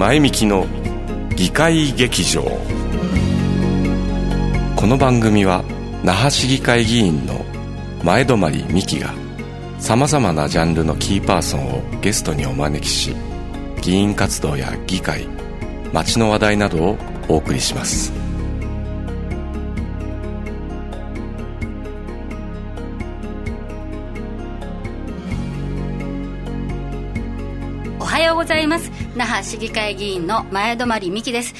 [0.00, 0.66] 前向きの
[1.36, 2.40] 議会劇場。
[4.74, 5.62] この番組は
[6.02, 7.44] 那覇市議会議員の
[8.02, 8.38] 前泊
[8.72, 9.12] 美樹が
[9.78, 13.14] さまざまなジャンルのキーパーソンをゲストにお招きし
[13.82, 15.28] 議員活動や議会
[15.92, 16.98] 街の話題などを
[17.28, 18.10] お送りします。
[27.98, 28.99] おはようございます。
[29.16, 31.54] 那覇市議会議員の前泊美樹です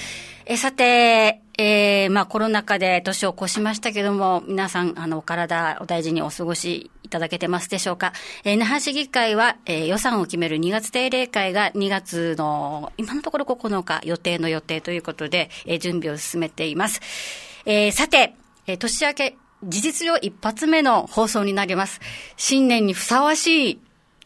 [0.47, 8.15] えさてえー、まあコロナ禍で年を越しましたけども、皆さん、あの、お体お大事にお過ごしいただけてますでしょうか？
[8.45, 17.03] えー、那覇市議会は、えー、予算を決める2月定例会が2月の、今のところ9日予定の予定ということで、えー、準備を進めています。
[17.67, 18.35] えー、さて、
[18.67, 22.01] えー、年明け、事実上一発目の放送になります。
[22.39, 23.81] 新年にふさわしい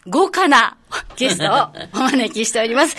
[0.06, 0.76] 豪華な
[1.16, 2.96] ゲストを お招きしております。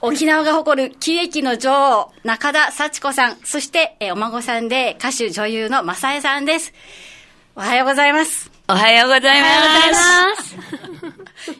[0.00, 6.72] 沖縄が誇る喜劇の女王、中田幸子さん、そして、えお孫さんで歌手女優の正江さんです。
[7.56, 8.50] おはようございます。
[8.66, 9.48] おはようございま
[10.42, 10.56] す。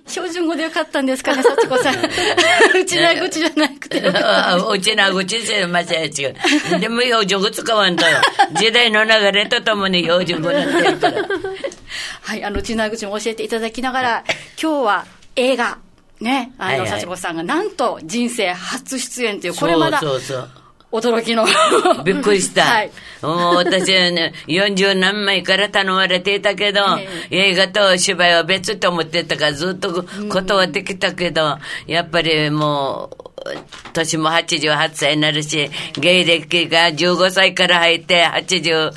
[0.07, 1.95] 標準語でよかったんですかね、幸子さん。
[1.95, 4.01] うちな口じゃなくて。
[4.01, 6.27] うちな口で間違え違
[6.77, 6.81] う。
[6.81, 8.19] でも標準語使わんとよ。
[8.59, 11.29] 時代の流れとともに標準語になってるから。
[12.35, 14.25] はい、あの、内縄口も教えていただきながら、
[14.61, 15.79] 今日は映画、
[16.21, 20.01] ね、あの、幸子さんがなんと人生初出演という、これまだ。
[20.01, 20.51] そうそうそう
[20.95, 21.45] 驚きの。
[22.05, 22.63] びっくりした。
[22.63, 22.91] はい。
[23.21, 33.25] もう私はね、40何枚から頼まれていたけど、えー、映画と芝居は別と思ってたからずっと断ってきたけど、やっぱりもう、
[33.93, 38.93] 年も88歳になるし、芸歴が15歳から入って80、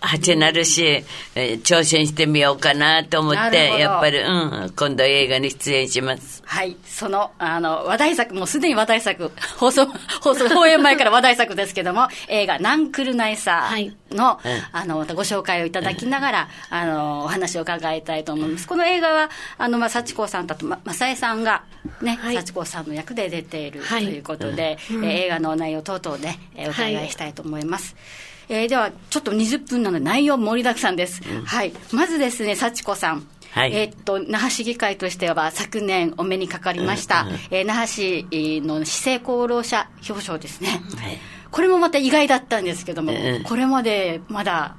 [0.00, 1.04] 8になるし、
[1.34, 6.42] 挑戦してみようかなと思って、やっぱり、うん、今度映画に出演します。
[6.46, 6.76] はい。
[6.84, 9.86] その、あの、話題作、もうすでに話題作、放送、
[10.22, 18.68] 放送、放映前から話題作ですけども、映画、ナンクルナイサーの、はい、あの、ご紹介をいただきながら、あの、お話を伺いたいと思います。
[18.68, 21.62] この映画は、あの、まあ、幸子さんと、ま、正江さんが、
[22.00, 27.94] ね、はい、幸子さんの役で出ているということで、はい、え映画の内容等々で、えお伺いしたいと思います。
[27.94, 31.22] はいえー、では、ちょっと20分なので内容盛りだくさんです。
[31.28, 31.72] うん、はい。
[31.92, 33.26] まずですね、幸子さん。
[33.50, 38.26] はい、えっと、那覇市議会としては昨年お目にかかりました、うんうん、えー、那覇市
[38.62, 40.68] の市政功労者表彰ですね。
[40.68, 41.18] はい、
[41.50, 44.76] これもまた意外だったんですけども、うん、これまでまだ、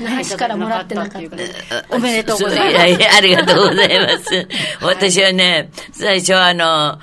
[0.00, 1.28] 那覇市からもらってなかった。
[1.90, 2.86] おめでとうございます。
[2.88, 4.48] いやありがとうございます。
[4.82, 6.98] 私はね、 最初あの、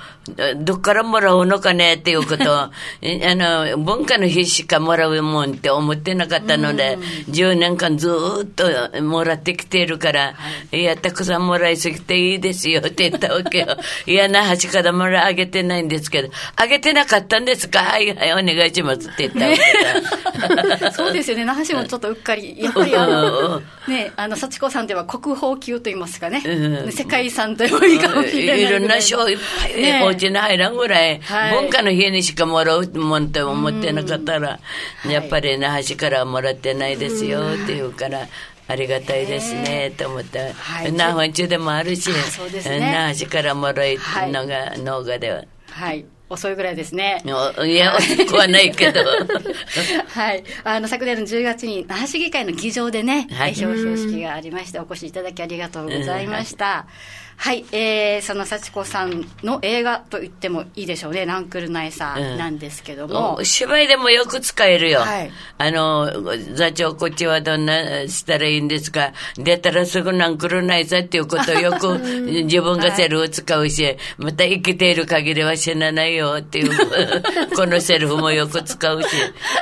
[0.56, 6.98] どっからもらうのかねっていうことを、 あの、文化の日しかもらうもんって思ってなかったので、
[7.30, 8.10] 10年間ず
[8.42, 10.34] っともらってきているから、
[10.72, 13.76] いや、たくさんもらいすぎていいですよって言ったわけよ。
[14.06, 17.78] いや、那覇市からもらあげてないんですけど、あげてなかったんですか？
[17.84, 19.54] はいはい、お願いしますって言ったわ
[20.80, 26.42] けそうですよね、那覇市もちょっとうっかり、やっぱりあの、 ね、あの、幸子さんでは国宝級と言いますかね、
[26.90, 28.62] 世界遺産といういいかもしれない。
[28.62, 34.58] いろんな賞いっぱい、ねちに入らんぐらい、はい、文化の日にしかもらうもんって思ってなかったら、
[35.08, 38.26] やっぱり那覇市からもらってないですよって言うから、
[38.68, 40.40] ありがたいですね、と思った。
[40.54, 42.14] はい、那覇中でもあるし、ね、
[42.80, 44.00] 那覇市からもらえる
[44.32, 45.44] のが、農家では。
[45.70, 47.22] はい遅いぐらいですね。
[47.24, 47.28] い
[47.74, 49.00] や、遅くはないけど。
[50.08, 50.44] はい。
[50.64, 56.86] あの、昨年の10月に、那覇市議会の議場でね、はい、表彰式がありまして、お越しいただきありがとうございました。
[56.88, 63.36] うんはい、えー、その幸子さんの映画と言ってもいいでしょうね、ナンクルナイサーなんですけども。
[63.38, 65.00] うん、芝居でもよく使えるよ。
[65.00, 66.10] はい、あの、
[66.54, 71.98] 座長、こっちはどんなしたらいいんですか出たらすぐナンクルナイサーっていうことをよく
[72.44, 76.70] 自分がセルフ使うし、はい、また生きている限りは死なないよっていう、
[77.54, 79.08] このセルフもよく使うし、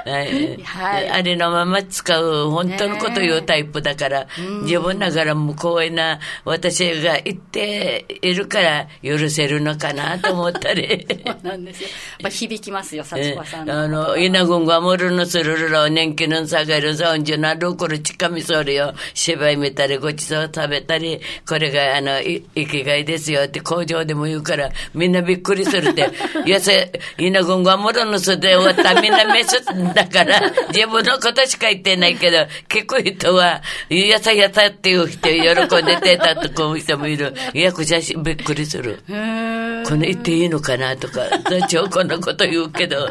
[0.04, 4.26] はい、はい、あれのまま使う、本当のこと言うタイプだから、
[4.62, 11.06] 自分ながらも光栄な私が言って、ているから許せるのかなと思ったり。
[11.24, 11.88] そうなんですよ。
[12.22, 13.70] まあ、響きますよ、幸子さん。
[13.70, 18.94] あの、稲軍がもるのするるろ、年季の下がるさんじゅなるこれ近みそるよ。
[19.14, 26.10] 芝居見たり、ごちそう食べたり、これが、あの、生きがいですよって工場でも言うから、みんなびっくりするって。
[26.46, 29.64] やせ、稲軍がもるのすで終わったみんなメス
[29.94, 32.38] だから、自分のことしか言ってないけど、
[32.68, 37.34] 結構人は、やさやさっていう人喜んでてたとこう人もいる。
[37.52, 39.02] いや、こちらびっくりする。
[39.06, 43.08] この言っていいのかなとか、座長こんなこと言うけど。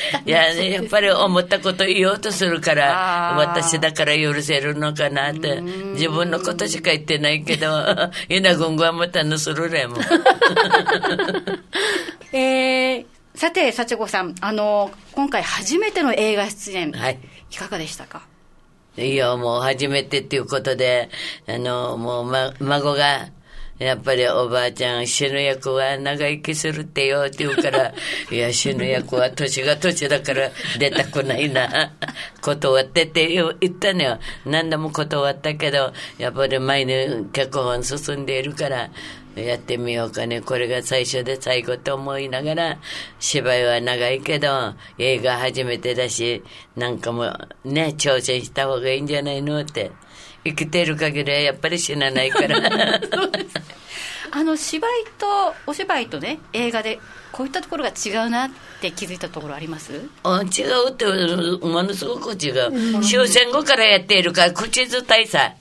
[0.26, 5.60] いや、ね、やっぱり思ったこと言おうとするから、私だから許せるのかなって。
[5.60, 7.68] 自分のことしか言ってないけど、
[8.28, 9.96] 稲君はまたのするれも。
[12.32, 13.04] えー、
[13.34, 17.18] さて、幸子さん、あの、今回初めての映画出演、はい。
[17.50, 18.22] いかがでしたか？
[18.96, 21.10] いや、もう初めてっていうことで、
[21.48, 23.28] あの、もう、ま、孫が、
[23.80, 27.94] やっぱりおばあちゃん死ぬ役は長生きするってよって言うから、
[28.30, 31.94] いや死ぬ役は年が年だから出たくないな。
[32.42, 34.18] 断ってって言ったのよ。
[34.44, 38.90] 何度も断ったけど、やっぱり前に脚本進んでいるから、
[39.34, 40.42] やってみようかね。
[40.42, 42.78] これが最初で最後と思いながら、
[43.18, 46.42] 芝居は長いけど、映画初めてだし、
[46.76, 47.32] なんかも
[47.64, 49.90] ね、挑戦した方がいいんじゃないのって。
[50.44, 52.58] 生きてる限りはやっぱり死なないから。
[54.32, 55.26] あの芝居と
[55.66, 57.00] お芝居とね映画で
[57.32, 58.50] こういったところが違うなっ
[58.80, 59.92] て気づいたところあります？
[60.22, 61.04] あ違うって、
[61.66, 63.00] ものすごく違う。
[63.02, 65.52] 終戦後からやっているから、口伝えさ。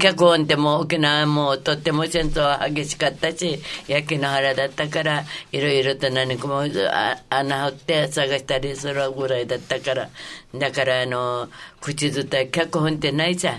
[0.00, 10.08] 脚本ってもう沖縄もとっても戦争は激しかったし、焼きの原だったから、いろいろと何かもあ穴掘って探したりするぐらいだったから。
[10.54, 11.48] だから、あの、
[11.80, 13.54] 口伝え、脚本ってないさ。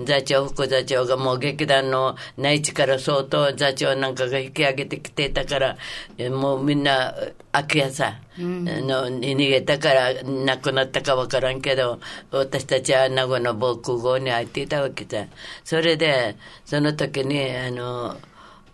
[0.00, 5.76] 座長、副座長がもう劇団の内地から相当座長なんかが引き上げてきてたから、
[6.18, 7.14] えもうみんな、
[7.52, 8.20] 空き家さ。
[8.38, 12.00] あの逃げたから亡くなったか分からんけど
[12.30, 15.26] 私たちは名護の防空壕に入っていたわけさ
[15.62, 18.16] それでその時にあの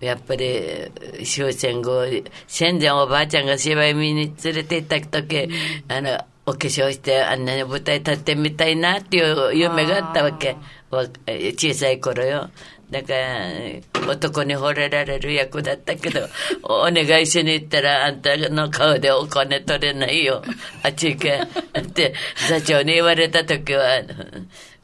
[0.00, 0.92] やっぱり
[1.24, 2.04] 終戦後
[2.46, 5.48] 戦前おばあちゃんが芝居見に連れて行った時、
[5.88, 10.56] あのお化粧してあんなに舞台立ってみたいなっていう夢があったわけ
[10.90, 12.50] わ小さい頃よ
[12.90, 16.20] だから、男に惚れられる役だったけど、
[16.62, 20.42] お願いしに行ったら、あんたの顔でお金取れないよ。
[20.84, 21.40] あっち行け。
[21.80, 22.14] って、
[22.48, 24.02] 座長に言われた時は、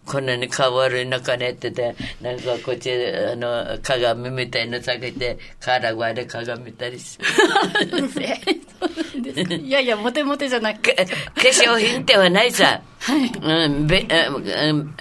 [0.07, 7.19] こんなに顔悪いのかねってて、なんかこっち、あの、鏡みたいの下げて、カラグアで鏡見たりし。
[8.15, 9.55] て。
[9.55, 11.05] いやいやモテモテじゃなくか化
[11.43, 12.83] 粧品ってはないさ。
[13.43, 14.95] うん、べ、うん、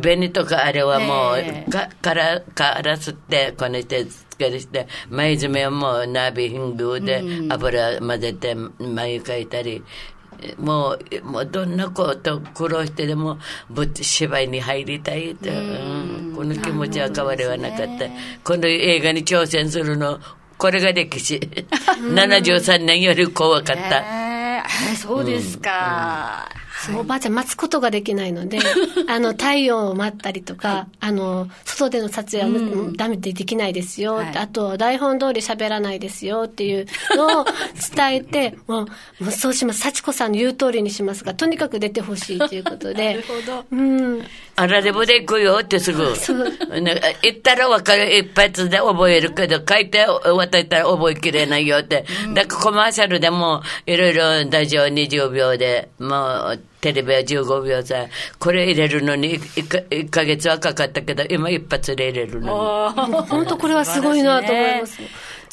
[0.00, 1.70] 紅とかあれはもう、ええ。
[1.70, 9.84] か、から、からすって、こねて、つけるして、前爪はもう、ナビヒングで油混ぜて、眉描いたり、
[10.58, 13.38] もう、もうどんなこと苦労してでも、
[13.70, 18.06] ぶ芝居に入りたいって、うん、この気持ちは変わりはなかった。
[18.42, 20.18] この映画に挑戦するの、
[20.58, 21.40] これが歴史。
[22.00, 23.98] 73年より怖かった。
[23.98, 24.24] え。
[24.64, 28.58] ー、そうですか、そうおばあちゃん待つことができないので、
[29.08, 36.86] あの、太陽を待ったりとか、あの、外での撮影はむ、ダメでできないですよ、はいあと、台本通り喋らないですよっていう
[37.16, 37.44] のを
[37.96, 38.82] 伝えて、も
[39.20, 39.80] う、もうそうします。
[39.80, 43.14] 幸子さんの言う通りにしますが、とにかく出てほしいということで。
[43.14, 43.64] なるほど。
[43.70, 44.24] うん。
[44.56, 46.04] あられぼで行くよってすぐ。
[46.80, 52.04] ね言ったらわかる、一発で覚えるけど、書いて渡ったら覚えきれないよって。
[52.34, 58.06] だからコマーシャルでも、いろいろラジオ20秒で、もう、テレビは15秒さ、
[58.38, 63.24] これ入れるのに 1, か1ヶ月はかかったけど、今一発で入れるのに。
[63.26, 65.00] 本当これはすごいなと思います。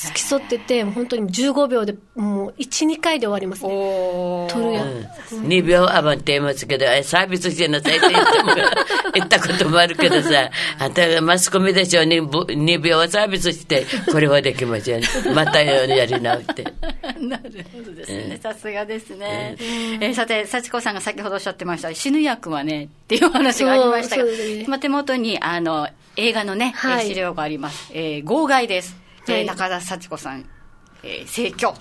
[0.01, 3.69] 付き添ってて、本当に15秒で、もう1、2回で終わりますね。
[3.71, 4.83] おー撮るや
[5.31, 8.55] 2秒余って言いますけど、あサービスしてなさいって言っても
[9.13, 10.49] 言ったこともあるけどさ、
[10.79, 15.03] あんたがマスコミでしょ、2, 秒はサービスして、これはできません。
[15.35, 16.63] またやり直って。
[17.19, 18.39] なるほどですね。
[18.41, 19.55] さすがですね。
[19.59, 24.31] えーさて、幸子さんが先ほどおっしゃってました、死ぬ役はね、っていうお話がありましたが、ね
[24.65, 27.91] 今手元に、あの、映画のね、はいえー資料があります。
[27.93, 29.00] えー、号外です。
[29.27, 30.45] えーはい中田幸子さん、
[31.03, 31.67] えー、逝去。
[31.67, 31.77] はい。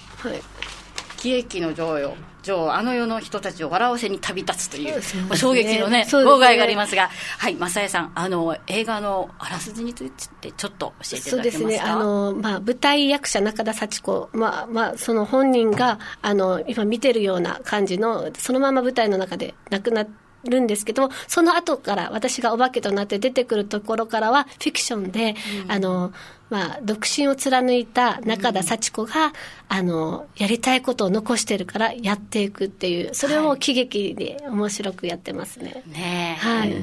[1.16, 11.58] 喜劇の女王、女王、あの世の人たちを笑わせに旅立つという、ねまあ衝撃のね、そうですね号外がありますが、はい、正江さん、あの、映画のあらすじについてちょっと教えていただけますか？
[11.58, 11.80] そうですね。
[11.80, 20.06] あの、まあ、舞台役者中田幸子、まあ、まあ、その本人が、あの、今見てるような感じの、そのまま舞台の中で亡くな
[20.44, 25.34] るんですけど、その後から私がお化けとなって出てくるところからはフィクションで、
[25.68, 26.14] あの、
[26.50, 29.32] まあ、独身を貫いた中田幸子が、
[29.68, 35.82] あの、やりたいことを残してるからやっていくっていう、それを喜劇で面白くやってますね。
[35.86, 36.74] ねえはい。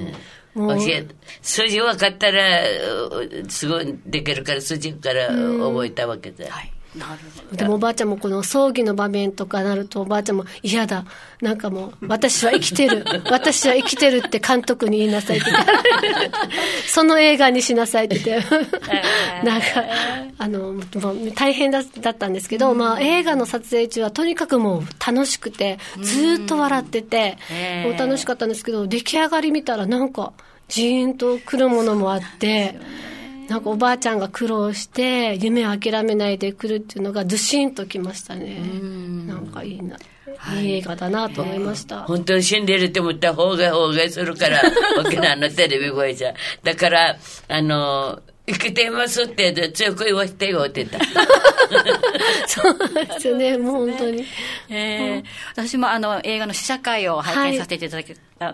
[0.54, 1.08] もう教え
[1.44, 6.50] 数字分かったら、うすごいできるから、数字から覚えたわけで。
[6.50, 6.72] はい。
[7.52, 11.06] でもおばあちゃんもこの葬儀の場面とかなるとおばあちゃんも嫌だ。
[11.42, 13.06] なんかもう、私は生きてる。
[13.30, 15.52] 私は生きてるって監督に言いなさいって。
[16.88, 18.50] その映画にしなさいって言って。
[19.44, 19.66] なんか、
[20.38, 20.82] あの、
[21.36, 27.38] 大変だだったんですけど、まあ映画の撮影中はとにかくもう楽しくて、ずーっと笑ってて、
[27.88, 30.34] う楽しかったんですけど、出来上がり見たらなんか、
[30.68, 32.80] ジーンとくるものもあって、
[33.48, 38.60] なんかおばあちゃんが苦労して、夢を諦めないで来るっていうのがずしんときましたね。
[39.26, 39.98] なんかいいな、
[40.56, 42.04] いい映画だなと思いました。
[42.04, 44.62] 本当に死んでるって思ったら法外法外するから、
[45.00, 46.34] 沖縄のテレビ声じゃ。
[46.64, 51.00] だから、あの、生きていますって強く言わせてよって言った。
[52.48, 54.26] そうですよね、もう本当に。
[54.70, 58.06] えー私もあの映画の試写会を拝見させていただい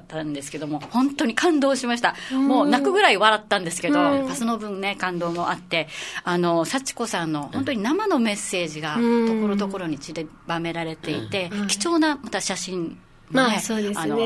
[0.07, 2.15] たんですけども、本当に感動しました。
[2.31, 5.87] もう泣くぐらい笑ったんですけど、やっぱその分ね、感動もあって、
[6.23, 8.99] あの、幸子さんの本当に生のメッセージがと
[9.41, 12.97] ころどころに散りばめられていて、貴重なまた写真
[13.29, 13.95] まあそうですね。
[13.97, 14.17] あの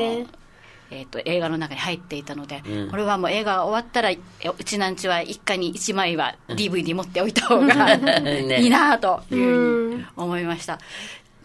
[0.90, 4.18] えー、と映画の中に入っていたので、これはもう映画が終わったら、え
[4.58, 8.62] うちなんちは一家に1枚は DVD 持っておいた方がね。
[8.62, 10.78] いいなというふうに思いました。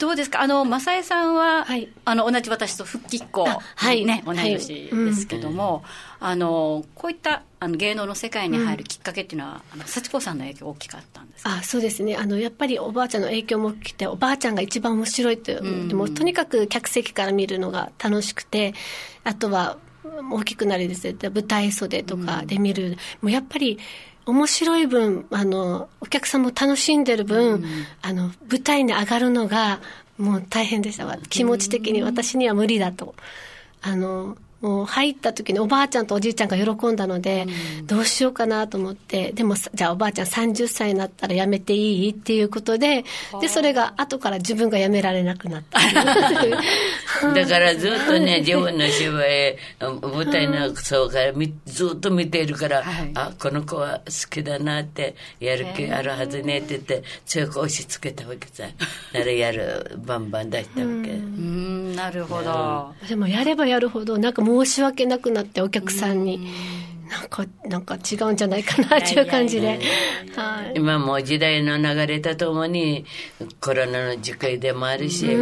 [0.03, 0.41] どうですか？
[0.41, 1.87] あの、正江さんは、はい。
[2.03, 4.05] あの、同じ私と復帰っ子、はい。
[4.05, 4.53] ね、同いはい。
[4.53, 5.83] 年ですけども、
[6.19, 11.55] あの、こういったあの芸能の世界に入るきっかけっていうのは、あの幸子さんの影響大きかったんですか？
[11.57, 12.17] あそうですね。
[12.17, 15.53] あのやっぱりおばあちゃんの影響も大きくておばあちゃんが一番面白いと、
[15.87, 18.73] でもとにかく客席から見るのが楽しくて
[19.23, 19.77] あとは
[20.31, 23.79] 大きくなりですね舞台袖とかで見る、もうやっぱり
[24.25, 27.63] 面白い分あのお客さんも楽しんでる分、
[28.01, 29.79] あの舞台に上がるのが
[30.17, 31.05] もう大変でした。
[31.05, 33.15] わ気持ち的に私には無理だと。
[33.81, 37.45] あのもう入った時におばあちゃんとおじいちゃんが喜んだので、
[37.85, 43.03] どうしようかなと思って、でもさじゃあおばあちゃん30歳になったら辞めていいっていうことで、
[43.41, 45.81] で、それが後から自分が辞められなくなった。
[47.33, 58.63] だからずっとね、自分の芝居、舞台のそうからみずっと見ているから、はいあ、この子は好きだなって、やる気あるはずねって言って、強く押し付けたわけさ。
[58.63, 60.91] だからやる、バンバン出したわけ。
[60.91, 62.93] うーん、なるほど。
[63.09, 66.39] でもやればやるほど、なんか申し訳なくなってお客さんに、
[67.09, 69.79] なんか、なんか違うんじゃないかなっていう感じで。
[70.35, 70.73] はい。
[70.75, 73.05] 今もう時代の流れとともに
[73.59, 75.33] コロナの時期でもあるし、こ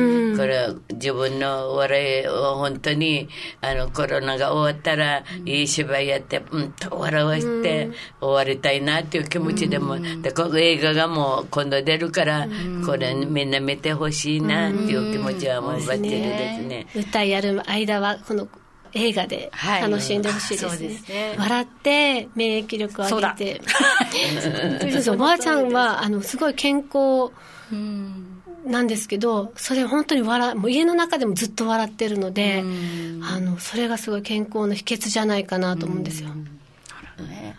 [0.45, 3.29] れは自分の笑いを本当に
[3.61, 12.47] あのコロナが終わったらいい芝居やってうんと笑わして終わりたいなっていう気持ちでも、でこの映画がもう今度出るから、
[12.85, 16.87] これみんな見てほしいなっていう気持ちはもうバッチリですね。
[16.93, 18.49] 舞台やる間は、この
[18.93, 19.81] 映画ではい。
[19.81, 20.87] 楽しんでほしいでそうすね。
[20.87, 21.35] ですね。
[21.37, 23.61] 笑って、免疫力を上げて。
[24.79, 27.31] そうです おばあちゃんは、あの、すごい健康
[28.65, 32.63] なんですけど、それ本当に笑、もう家の中でもずっと笑ってるので、
[33.23, 36.29] あの、それがすごい健康の秘訣じゃないかなと思うんですよ。
[36.29, 37.55] ね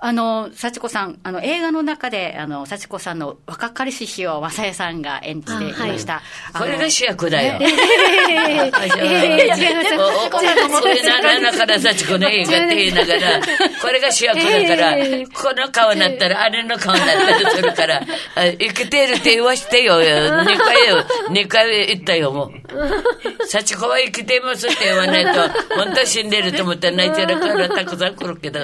[0.00, 6.20] あの、幸子さん、あの、映画の中で、あの、幸子さんの若かりし日を正江さんが演じていました。
[6.52, 7.58] これが主役だよ。
[7.60, 9.96] えー、違います。
[9.96, 13.40] おおこれな、な、からさちこの映画って言いながら、
[13.80, 18.02] これが主役だから、ええこの顔になったら、あれの顔になったりするから、
[18.34, 19.94] あ生きてるって言わしてよ。
[19.94, 23.46] 2回よ、2回言ったよ、もう。
[23.46, 25.32] 幸子は生きていますって言わないと、
[25.76, 28.58] 本当は死んでると思ったら泣いてるからたくさん来るけど。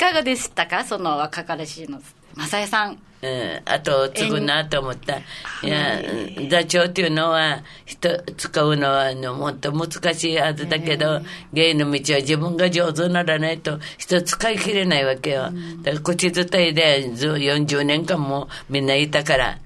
[0.00, 0.82] いかがでしたか？
[0.82, 2.00] その若かりしの
[2.34, 2.98] 正江さん。
[3.22, 5.18] うん、あと継ぐなと思った。
[5.18, 5.22] い
[5.68, 6.00] や、
[6.48, 11.20] 座長っていうのは、人、使うのは、あの、もっと難しいはずだけど、
[11.52, 15.50] 芸の道は自分が上手にならないと、人使い切れないわけよ。
[15.82, 19.58] だから口伝いでず40年間もみんないたから、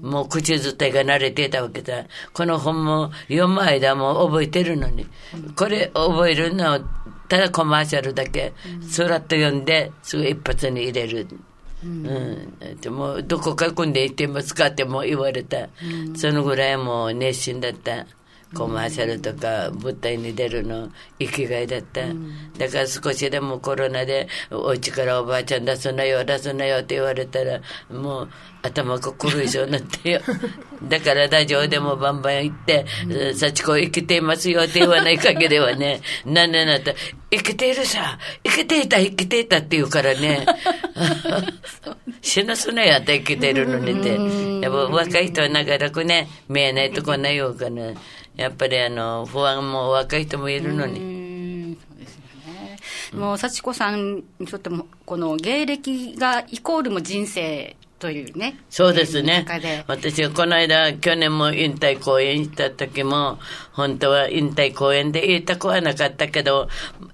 [0.00, 2.06] もう口伝いが慣れていたわけだ。
[2.32, 5.06] この本も読む間も覚えてるのに、
[5.54, 6.80] これ覚えるの
[7.32, 11.26] ただコマーシャルだけ、スラッと読んで、すぐ一発に入れる。
[11.82, 15.70] うん、でもどこか組んで行ってますかっても言われた、
[16.14, 18.04] そのぐらいもう熱心だった
[18.54, 22.00] コマーシャルとか舞台に出るの生きがいだった、
[22.58, 28.28] だから少しでもコロナでお家からおばあちゃん出すなよ出すなよって言われたらもう
[28.62, 30.20] 頭が狂いそうになってよ。
[30.88, 32.86] だからラジオでもバンバン言って
[33.34, 36.96] 「幸子生きていますよ」って言わない限りはね何年 なったら
[37.30, 40.46] 「生きているさ生きていた生きていた」って言うからね。
[42.20, 44.62] 死なすなやって生きてるのにって。
[44.62, 47.94] やっぱ若い人はなかなかね、見えないとこないようかな。
[48.36, 50.98] やっぱりあの、不安も若い人もいるのうに。
[51.00, 52.22] んそうですよ
[52.52, 52.76] ね。
[53.12, 58.56] もう幸子さんにとっても、この芸歴がイコールも人生というね。
[58.68, 59.46] そうですね。
[59.86, 63.38] 私はこの間、去年も引退公演した時も、
[63.72, 66.68] 本当は引退公演で言いたくはなかったけど、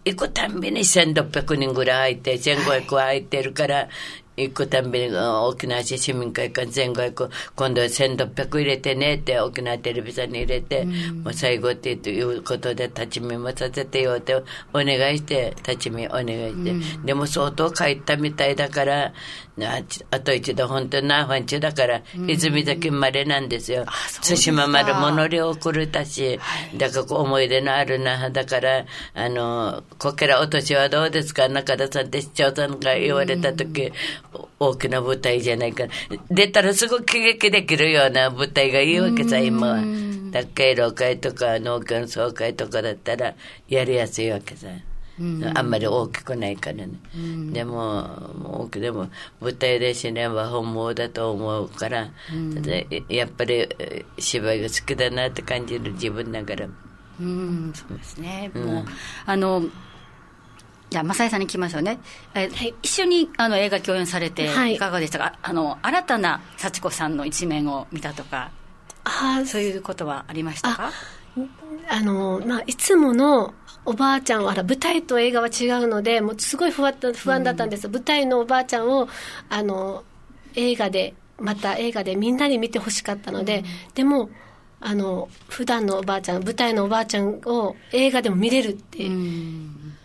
[0.06, 3.88] 行くたんびに1600人ぐらい入って、1500は入ってるから、
[4.42, 14.42] 行くたんびに沖縄市市民会館1500今度は1600入れてねって沖縄テレビさんに入れて、もう最後っていうことで立ち見もさせてよってお
[14.74, 19.12] 願いして立ち見お願いして、でも相当帰ったみたいだから
[19.60, 23.86] ああと一度本当に那覇んちだから、泉崎生まれなんですよ。
[24.22, 26.38] 対馬丸も乗り遅れたし、
[26.76, 31.48] だから思い出のある那覇だからあのこけら落としはどうですか？
[31.48, 33.92] 中田さんって市長さんが言われた時、
[34.58, 35.90] 大きな舞台じゃないから
[36.30, 39.82] 出たらすぐ喜劇できるような舞台がいいわけさ今は。
[40.30, 43.34] 学会老会とか農協の総会とかだったら
[43.68, 44.68] やりやすいわけさ。
[45.54, 46.90] あんまり大きくないからね、
[47.52, 48.04] でも
[48.38, 49.08] もうでも
[49.40, 52.10] 舞台で死ねば本望だと思うから、
[53.08, 53.68] やっぱり
[54.16, 56.68] 芝居が好きだなって感じる自分ながら。
[57.20, 57.72] うん。
[57.74, 58.84] そうですね、もう
[59.26, 59.64] あの
[60.90, 61.98] じゃあ、正井さんに聞きましょうね。
[62.34, 62.48] え
[62.82, 64.74] 一緒にあの映画共演されて、はい。
[64.74, 68.50] いかがでしたか、あの、新たな幸子さんの一面を見たとか、
[69.04, 70.90] あそういうことはありましたか？
[71.88, 73.54] あの、まあ、いつもの
[73.84, 79.08] おばあちゃんは、舞台と映画は違うので、もうすごい不安だ不安だったんです、舞台のおばあちゃんを
[79.48, 80.04] あの
[80.54, 83.64] 映画で、また映画でみんなに見てほしかったので、
[83.94, 84.30] でも、
[84.80, 89.08] あの普段のおばあちゃん、舞台のおばあちゃんを映画でも見れるって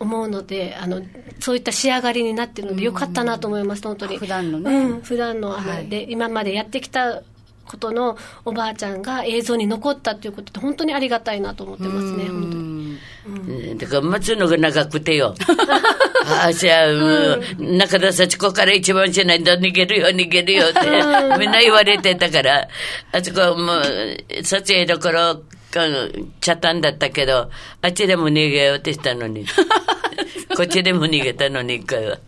[0.04, 1.02] 思うので、あの
[1.40, 4.18] そういった仕上がりになってるので、よかったなと思います、本当に。
[4.18, 4.70] 普段のね。
[4.70, 5.88] うん、普段のはい。
[5.88, 7.22] で今までやってきた
[7.66, 12.98] ことのおばあちゃんが映像に残ったということって本当にありがたいなと思ってますね、本当に。
[13.26, 13.78] うん。
[13.78, 15.34] だから待つのが長くてよ。
[16.26, 17.78] ああ、じゃあ、うん。
[17.78, 20.80] 中田幸子から一番しないと逃げるよ、逃げるよって、
[21.38, 22.68] みんな言われてたから、
[23.12, 25.42] あそこもう、撮影どころ、
[26.40, 27.50] 茶炭だったけど、
[27.82, 29.46] あっちでも逃げようってしたのに。
[30.56, 32.18] こっちでも逃げたのに、一回は。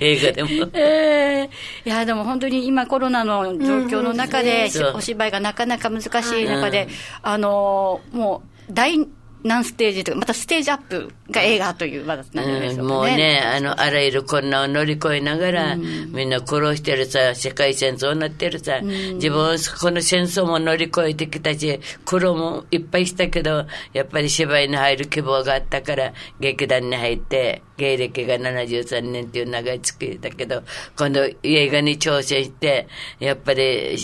[0.00, 0.50] 映画でも。
[0.74, 6.06] えーいやでも本当に今、コロナの状況の中で、そうお芝居がなかなか難し
[6.42, 6.88] い中で、
[7.22, 9.06] あのーもう大
[9.46, 12.88] 何ステージとか、またステージアップが映画という技なんでしょうん、うかね。
[12.88, 30.62] もうね、あの、あらゆる困難を乗り越えながら、みんな苦労してるさ、世界戦争になってるさ、自分はこの戦争も乗り越えてきたし、苦労もいっぱいしたけど、やっぱり芝居に入る希望があったから、劇団に入って、芸歴が73年っていう長い月だけど、
[30.96, 32.88] 今度映画に挑戦して、
[33.20, 33.96] やっぱり、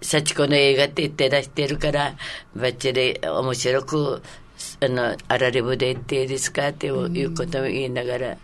[0.00, 2.16] 幸子の映画って言って出してるから、
[2.56, 4.22] ばっちり面白く、
[4.80, 6.90] あの、あられ部で言っていいですかってい
[7.24, 8.36] うことを言いながら、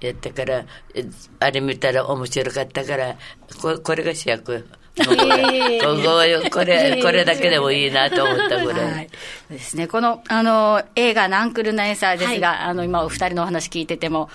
[0.00, 0.64] やったから、
[0.94, 1.04] え
[1.40, 3.16] あれ見たら面白かったから、
[3.60, 4.66] ここれが主役。
[4.96, 8.92] ここここれ、これだけでもいいなと思ったぐらい。
[8.92, 9.10] はい、
[9.50, 9.88] ですね。
[9.88, 14.28] この、あの、映画、ナンクルナエサーですが、あの、今お二人のお話聞いてても、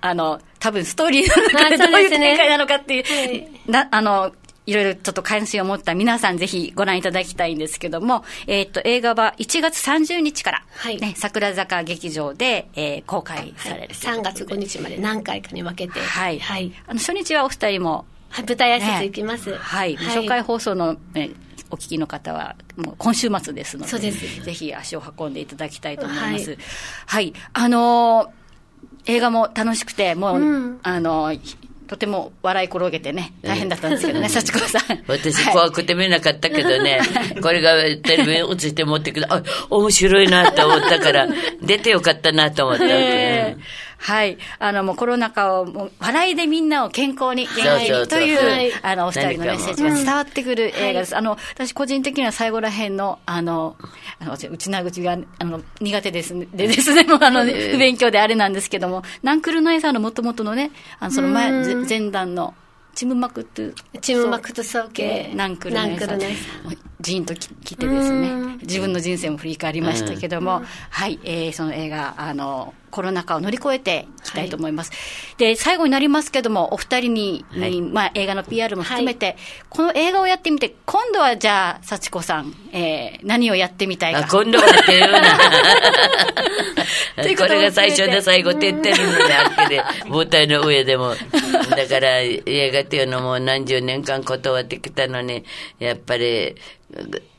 [0.00, 4.32] あの、多分ストーリーの中でどうういう展開なのかっていう、はいな、あの、
[4.70, 16.38] いろいろちょっと関心を持った皆さんぜひご覧いただきたいんですけども、えっ、と、映画は1月30日から、はいね、桜坂劇場で、えー公開される、3月5日まで何回かに分けて、はい。
[16.38, 19.56] はいあの、初日はお二人も、はい舞台挨拶行きます。
[19.56, 19.96] はい。
[19.96, 21.30] 初回放送の、え
[21.72, 26.50] お聞きの方は、もう今週末ですので、ですぜひ足を運んでいただきたいと思います。
[26.52, 26.56] は
[27.06, 27.34] はいい。
[27.52, 28.40] あのー
[29.06, 31.40] 映画も楽しくて、もう、うんあのー
[31.90, 35.02] とても笑い転げてね、大変だったんですけどね、 幸子さん。
[35.08, 37.00] 私はい怖くて見なかったけどね、
[37.42, 41.26] これがテレビに映して持ってくる、あ、面白いなと思ったから、
[41.60, 43.56] 出てよかったなと思ったわけ。
[44.00, 44.38] ええはい。
[44.58, 48.72] あの、もうコロナ禍を、もう笑いでみんなを健康に、元気にという、はい。
[48.82, 51.16] あの、お二人のメッセージが伝わってくる映画です。
[51.16, 53.76] あの、私個人的には最後ら辺の、あの、
[54.18, 56.32] あの、内な口が、あの、苦手です。
[56.32, 56.46] ね。
[56.54, 62.54] でですね、もうあの、不勉強であれなんですけども、ナンクルナイさんの元々のね、あの、その前、ぜ前段の、
[62.94, 65.30] チムマクトゥ、チームマクト総計。
[65.34, 66.52] ナンクルナンクルナイさ
[67.00, 68.58] ジーンとき来てですねうん。
[68.58, 74.90] 自分の人生も振り返りましたけども、はい、えーその映画あのコロナ禍を乗り越えていきたいと思います、
[75.38, 77.80] で最後になりますけどもお二人に、はい。
[77.80, 79.36] まあ、映画の PR も含めて、
[79.68, 85.20] この映画をやってみて今度はじゃあ幸子さん、えー何をやってみたいあ、か今度はって いうな。
[87.36, 91.14] これが最初で最後って言ってるので、あっけで、 舞台の上でも。
[91.70, 95.44] だから、映画っていうのも何十年間断ってきたのに、
[95.78, 96.56] やっぱり、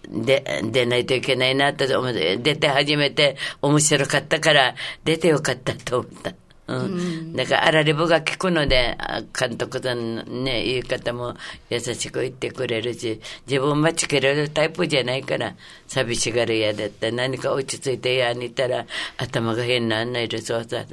[0.08, 6.34] で、出ないといけないなと思って、出て初めて面白かったから、出てよかったと思った。
[6.68, 7.34] うん。
[7.36, 8.98] だから、あられぶが聞くので、
[9.38, 11.36] 監督さんのね、言い方も
[11.70, 15.56] 優しく言ってくれるし、自分待ちきれるタイプじゃないから、
[15.88, 17.12] 寂しがる嫌だった。
[17.12, 18.86] 何か落ち着いて嫌にいたら、
[19.18, 20.86] 頭が変な案内でそうさ、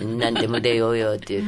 [0.00, 1.42] 何でも出ようよっていう。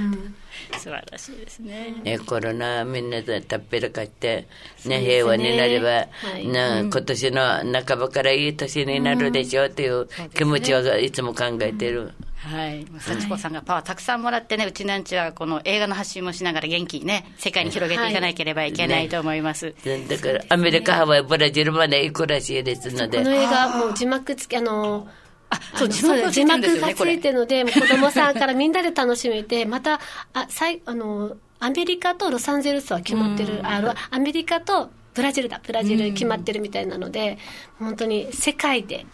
[0.79, 1.94] 素晴らしいですね。
[2.03, 4.46] ね、コロナみんなでたっぺらかして、
[4.87, 7.42] ね、平和になれば、はいな今年の
[7.85, 12.12] 半ばからいい年になるでしょうっていう気持ちはいつも考えてる。
[12.42, 12.85] はい。
[12.98, 19.75] 幸子さんがパワーたくさんもらってね、うちなんちはこの映画の発信もしながら元気にね、世界に広げていかなければいけないと思います。
[20.09, 23.25] だから、アメリカ、ハワイ、ブラジルまで行くらしいですのでこ。
[23.25, 25.07] の映画、もう字幕付き、あの、
[25.53, 25.88] あ、そう、
[26.31, 30.01] 字幕がついてるので、子供さんからみんなで楽しめて、また、
[30.33, 37.38] あ、さい、あの、アメリカとロサンゼルスは決まってる、あの、アメリカとブラジルだ、ブラジル決まってるみたいなので、
[37.79, 39.07] 本当に世界で、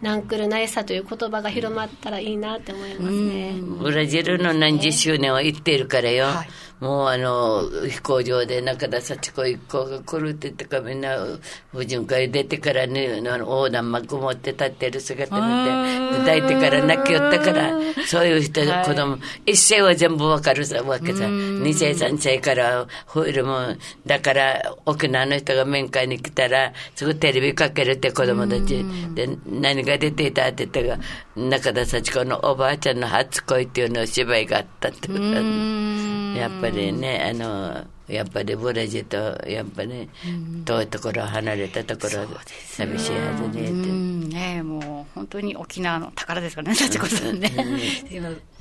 [0.00, 3.54] ナンクルナイサという言葉が広まったらいいなって思いますね。
[3.60, 6.26] ブラジルの何十周年を言っているからよ。
[6.26, 6.48] はい
[6.80, 11.16] もうあの、飛行場で中田幸子一行が来るって言ってからみんな、
[11.72, 15.42] 婦人会出てからね、あの横断幕持って立ってる姿見
[16.12, 17.72] て、抱いてから泣きよったから、
[18.06, 21.26] そういう人、はい子供、一世は全部わかるさ、わけさ。
[21.26, 28.84] 二世三世からホイールも、だから沖縄の人が面会に来たら、すぐテレビかけるって子供たち。
[29.14, 30.98] で、何が出ていたって言ったら、
[31.36, 35.08] 中田幸子のおばあちゃんの初恋っていうの芝居があったって。
[36.38, 40.08] やっぱりね、あの、やっぱりブラジルと、やっぱり、
[40.64, 42.26] 遠いところ、離れたところ、
[42.66, 43.70] 寂しいはずねって。
[43.70, 47.50] うん、ねもう本当に沖縄の宝ですからね、幸子さんね。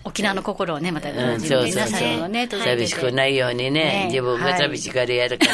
[0.04, 5.46] 沖縄の心をね、また、うん、そうそう皆さんのね、寂しくないようにねね、自分が寂しがりやるか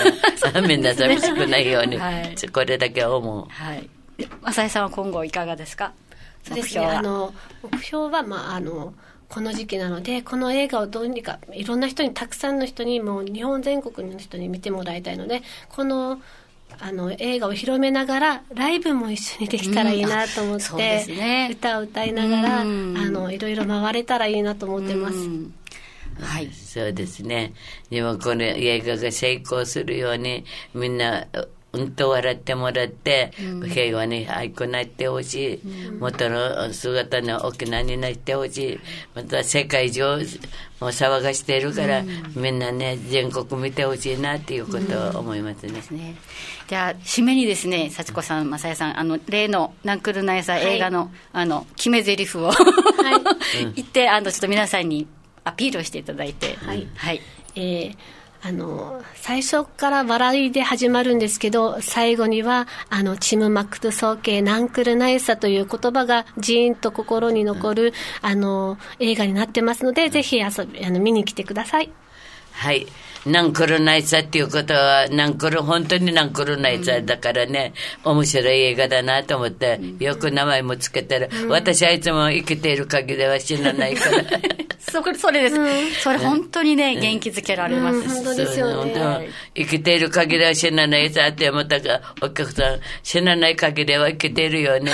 [0.51, 3.47] ら、 みんな寂しくないようにはい、これだけは思う。
[3.49, 3.89] はい。
[4.43, 5.91] 浅井さんは今後いかがですか？
[6.43, 6.81] そうですね。
[6.81, 6.99] 目標は。
[6.99, 7.33] あの、
[7.71, 8.93] 目標は、まあ、あの、
[9.33, 16.21] この時期なので、この映画をどうにか、いろんな人に、たくさんの人に、もう日本全国の人に見てもらいたいので、この、
[16.79, 25.15] あの、映画を広めながら、ライブも一緒にできたらいいなと思っうんあそうでて、すね歌を歌いながら、あうんの、いろいろ回れたらいいなと思ってます。
[25.17, 25.53] うん
[26.19, 26.49] はい。
[26.53, 27.53] そうですね。
[27.89, 31.25] でもこの映画が成功するように、みんな、
[31.73, 31.91] うん。
[31.91, 33.33] と笑ってもらって、
[33.69, 35.59] 平和に早くなってほしい。
[35.99, 38.79] 元の姿の沖縄になってほしい。
[39.13, 40.17] また世界中、
[40.79, 42.03] もう騒がしてるから、
[42.35, 42.53] みん。
[42.59, 45.73] なね、全国見てほしいなっていうことを思いますね。
[45.91, 46.15] ね、
[46.67, 52.51] じゃあ締めにですね幸子さん雅也さんあの例のナンクルナイサ映画の,、あの決め台詞を、
[53.75, 55.07] 言ってあのちょっと皆さんに
[55.43, 56.55] アピールをしていただいて。
[56.55, 56.87] はい。
[56.95, 57.21] はい、
[57.55, 57.97] えー
[58.45, 71.89] あの、最初から笑いで始まるんですけど、最後には、あの、チム・マクトゥ総計ナンクルナイサという言葉がジーンと心に残る、あの、映画になってますので、ぜひ遊び、あの、見に来てください。
[72.53, 72.87] はい。
[73.25, 81.29] ナンクルナイサっていうことは、ナンクル、本当にナンクルナイサだからね、面白い映画だなと思って、よく名前もつけてる。
[81.47, 84.23] 私はいつも生きている限りは死なないから。
[84.79, 88.07] そこそれです、それ本当にね元気づけられます、うん。
[88.09, 89.29] 本当ですよね。
[89.55, 94.91] 生きている限りは死なないさって思ったが、お客さん、死なない限りは生きているよね。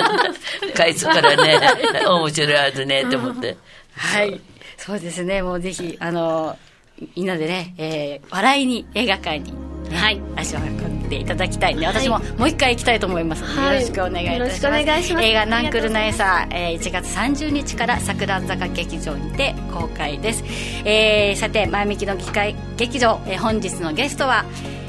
[0.74, 1.60] 返すからね、
[2.08, 3.56] 面白いはずね、と思って。
[3.94, 4.40] はい。
[4.78, 5.42] そうですね。
[5.42, 6.56] もうぜひあの
[7.16, 9.52] みんなでね、えー笑いに映画館に、
[9.90, 9.96] ね。
[9.96, 10.66] はい足を運
[11.06, 13.74] んでいただきたいんで、私ももう一回行きたいと思いますので、はい。
[13.76, 15.06] よろしくお願いいたします。
[15.06, 15.24] します。
[15.26, 20.44] 映画ナンクルナエサー、えー1月30日から桜坂劇場にて公開です。
[20.84, 24.44] えーさて、前向きの議会劇場、えー本日のゲストは、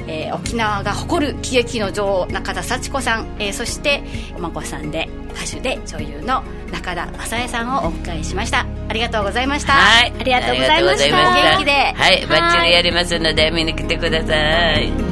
[0.07, 4.03] えー沖縄が誇る喜劇の女王中田幸子さん、えーそして
[4.35, 6.43] お孫さんで歌手で女優の
[6.73, 9.73] 中田雅恵さんをお迎えしましたありがとうございました。
[9.73, 10.13] はい。
[10.19, 11.55] ありがとうございました。
[11.55, 11.71] 元気で。
[11.71, 15.08] はい、バッチリやりますので見に来てください。